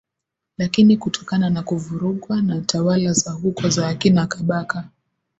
Lakini 0.57 0.97
kutokana 0.97 1.49
na 1.49 1.63
kuvurugwa 1.63 2.41
na 2.41 2.61
tawala 2.61 3.13
za 3.13 3.31
huko 3.31 3.69
za 3.69 3.87
akina 3.87 4.27
Kabaka 4.27 4.89